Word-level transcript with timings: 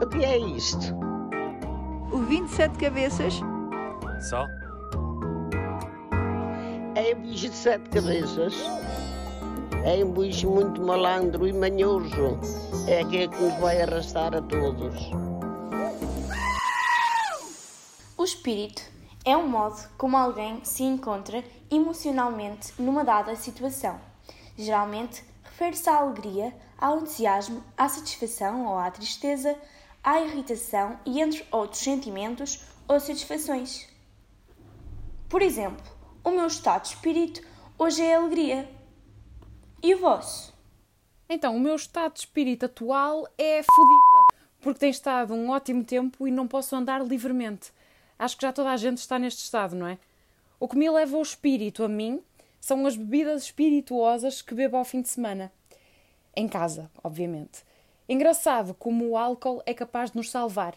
O 0.00 0.06
que 0.06 0.24
é 0.24 0.38
isto? 0.38 0.94
O 2.12 2.18
27 2.18 2.78
cabeças? 2.78 3.34
Só? 4.30 4.46
É 6.94 7.16
um 7.16 7.22
bicho 7.22 7.48
de 7.48 7.56
sete 7.56 7.90
cabeças. 7.90 8.54
É 9.84 10.04
um 10.04 10.12
bicho 10.12 10.48
muito 10.48 10.80
malandro 10.80 11.48
e 11.48 11.52
manhoso. 11.52 12.38
É 12.86 13.00
aquele 13.00 13.26
que 13.26 13.42
nos 13.42 13.58
vai 13.58 13.82
arrastar 13.82 14.36
a 14.36 14.40
todos. 14.40 15.10
O 18.16 18.22
espírito 18.22 18.82
é 19.24 19.36
um 19.36 19.48
modo 19.48 19.82
como 19.98 20.16
alguém 20.16 20.64
se 20.64 20.84
encontra 20.84 21.42
emocionalmente 21.68 22.72
numa 22.78 23.04
dada 23.04 23.34
situação. 23.34 23.98
Geralmente 24.56 25.24
refere-se 25.42 25.90
à 25.90 25.96
alegria, 25.96 26.54
ao 26.78 26.98
entusiasmo, 26.98 27.64
à 27.76 27.88
satisfação 27.88 28.66
ou 28.66 28.78
à 28.78 28.88
tristeza, 28.92 29.56
à 30.02 30.20
irritação 30.20 30.98
e 31.04 31.20
entre 31.20 31.44
outros 31.50 31.80
sentimentos 31.80 32.64
ou 32.86 32.98
satisfações. 32.98 33.88
Por 35.28 35.42
exemplo, 35.42 35.84
o 36.24 36.30
meu 36.30 36.46
estado 36.46 36.82
de 36.82 36.88
espírito 36.88 37.42
hoje 37.78 38.02
é 38.02 38.14
alegria. 38.14 38.68
E 39.82 39.94
o 39.94 39.98
vosso? 39.98 40.54
Então, 41.28 41.54
o 41.54 41.60
meu 41.60 41.76
estado 41.76 42.14
de 42.14 42.20
espírito 42.20 42.64
atual 42.64 43.28
é 43.36 43.62
fodida, 43.62 44.38
porque 44.60 44.80
tem 44.80 44.90
estado 44.90 45.34
um 45.34 45.50
ótimo 45.50 45.84
tempo 45.84 46.26
e 46.26 46.30
não 46.30 46.48
posso 46.48 46.74
andar 46.74 47.04
livremente. 47.06 47.72
Acho 48.18 48.36
que 48.36 48.42
já 48.42 48.52
toda 48.52 48.70
a 48.70 48.76
gente 48.76 48.98
está 48.98 49.18
neste 49.18 49.44
estado, 49.44 49.76
não 49.76 49.86
é? 49.86 49.98
O 50.58 50.66
que 50.66 50.76
me 50.76 50.90
leva 50.90 51.16
o 51.16 51.22
espírito 51.22 51.84
a 51.84 51.88
mim 51.88 52.22
são 52.60 52.84
as 52.86 52.96
bebidas 52.96 53.44
espirituosas 53.44 54.42
que 54.42 54.54
bebo 54.54 54.76
ao 54.76 54.84
fim 54.84 55.02
de 55.02 55.08
semana. 55.08 55.52
Em 56.34 56.48
casa, 56.48 56.90
obviamente. 57.04 57.62
Engraçado 58.08 58.72
como 58.72 59.06
o 59.06 59.18
álcool 59.18 59.62
é 59.66 59.74
capaz 59.74 60.10
de 60.10 60.16
nos 60.16 60.30
salvar. 60.30 60.74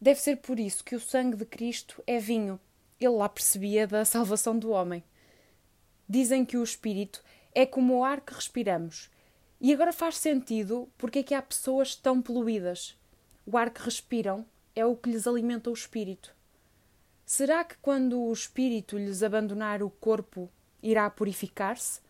Deve 0.00 0.20
ser 0.20 0.38
por 0.38 0.58
isso 0.58 0.82
que 0.82 0.96
o 0.96 1.00
sangue 1.00 1.36
de 1.36 1.44
Cristo 1.46 2.02
é 2.06 2.18
vinho. 2.18 2.58
Ele 2.98 3.10
lá 3.10 3.28
percebia 3.28 3.86
da 3.86 4.04
salvação 4.04 4.58
do 4.58 4.70
homem. 4.70 5.04
Dizem 6.08 6.44
que 6.44 6.56
o 6.56 6.64
espírito 6.64 7.22
é 7.54 7.64
como 7.64 7.98
o 7.98 8.04
ar 8.04 8.20
que 8.20 8.34
respiramos. 8.34 9.08
E 9.60 9.72
agora 9.72 9.92
faz 9.92 10.16
sentido 10.16 10.88
porque 10.98 11.20
é 11.20 11.22
que 11.22 11.34
há 11.34 11.40
pessoas 11.40 11.94
tão 11.94 12.20
poluídas. 12.20 12.98
O 13.46 13.56
ar 13.56 13.70
que 13.70 13.80
respiram 13.80 14.44
é 14.74 14.84
o 14.84 14.96
que 14.96 15.08
lhes 15.10 15.26
alimenta 15.28 15.70
o 15.70 15.74
espírito. 15.74 16.34
Será 17.24 17.62
que 17.62 17.76
quando 17.76 18.20
o 18.20 18.32
espírito 18.32 18.98
lhes 18.98 19.22
abandonar 19.22 19.84
o 19.84 19.88
corpo 19.88 20.50
irá 20.82 21.08
purificar-se? 21.08 22.00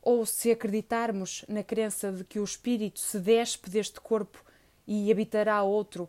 Ou 0.00 0.24
se 0.24 0.50
acreditarmos 0.50 1.44
na 1.48 1.62
crença 1.62 2.12
de 2.12 2.24
que 2.24 2.38
o 2.38 2.44
espírito 2.44 3.00
se 3.00 3.18
despe 3.18 3.68
deste 3.68 4.00
corpo 4.00 4.44
e 4.86 5.10
habitará 5.10 5.62
outro, 5.62 6.08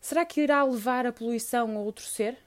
será 0.00 0.24
que 0.24 0.40
irá 0.40 0.64
levar 0.64 1.06
a 1.06 1.12
poluição 1.12 1.76
a 1.76 1.80
outro 1.80 2.04
ser? 2.04 2.38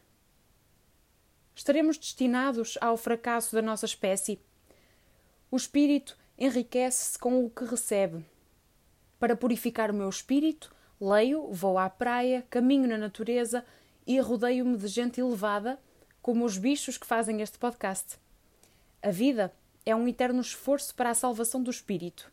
Estaremos 1.55 1.97
destinados 1.97 2.77
ao 2.81 2.97
fracasso 2.97 3.55
da 3.55 3.61
nossa 3.61 3.85
espécie? 3.85 4.39
O 5.51 5.55
espírito 5.55 6.17
enriquece-se 6.37 7.17
com 7.17 7.45
o 7.45 7.49
que 7.49 7.63
recebe. 7.63 8.25
Para 9.19 9.35
purificar 9.35 9.91
o 9.91 9.93
meu 9.93 10.09
espírito, 10.09 10.75
leio, 10.99 11.51
vou 11.51 11.77
à 11.77 11.89
praia, 11.89 12.45
caminho 12.49 12.87
na 12.87 12.97
natureza 12.97 13.63
e 14.05 14.19
rodeio-me 14.19 14.75
de 14.77 14.87
gente 14.87 15.21
elevada, 15.21 15.79
como 16.21 16.43
os 16.43 16.57
bichos 16.57 16.97
que 16.97 17.05
fazem 17.05 17.41
este 17.41 17.57
podcast. 17.57 18.17
A 19.01 19.11
vida 19.11 19.53
é 19.85 19.95
um 19.95 20.07
eterno 20.07 20.41
esforço 20.41 20.95
para 20.95 21.09
a 21.09 21.13
salvação 21.13 21.61
do 21.61 21.71
espírito. 21.71 22.31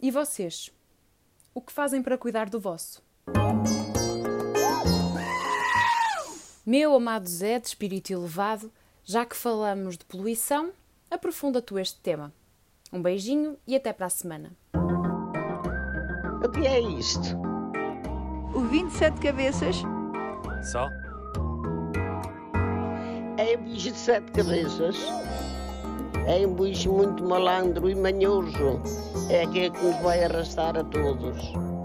E 0.00 0.10
vocês? 0.10 0.70
O 1.54 1.60
que 1.60 1.72
fazem 1.72 2.02
para 2.02 2.18
cuidar 2.18 2.50
do 2.50 2.60
vosso? 2.60 3.02
Meu 6.64 6.94
amado 6.94 7.28
Zé 7.28 7.58
de 7.58 7.68
espírito 7.68 8.12
elevado, 8.12 8.70
já 9.04 9.24
que 9.24 9.36
falamos 9.36 9.96
de 9.96 10.04
poluição, 10.04 10.72
aprofunda 11.10 11.62
tu 11.62 11.78
este 11.78 11.98
tema. 12.00 12.32
Um 12.92 13.00
beijinho 13.00 13.56
e 13.66 13.74
até 13.74 13.92
para 13.92 14.06
a 14.06 14.10
semana. 14.10 14.52
O 16.44 16.48
que 16.50 16.66
é 16.66 16.80
isto? 16.80 17.36
O 18.54 18.60
27 18.60 19.20
cabeças? 19.20 19.76
Só? 20.70 20.88
É 23.38 23.56
um 23.58 23.64
bicho 23.64 23.92
de 23.92 23.98
sete 23.98 24.32
cabeças. 24.32 24.96
É 26.26 26.44
um 26.44 26.54
bicho 26.54 26.92
muito 26.92 27.22
malandro 27.24 27.88
e 27.88 27.94
manhoso. 27.94 28.80
É 29.30 29.42
aquele 29.44 29.70
que 29.70 29.84
nos 29.84 29.96
vai 30.02 30.24
arrastar 30.24 30.76
a 30.76 30.82
todos. 30.82 31.75